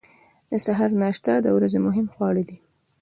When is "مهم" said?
1.87-2.07